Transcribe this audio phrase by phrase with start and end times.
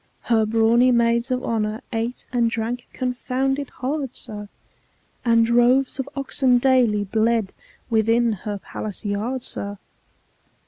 [0.21, 4.49] Her brawny maids of honour ate and drank confounded hard, sir,
[5.23, 7.53] And droves of oxen daily bled
[7.91, 9.77] within her palace yard, sir!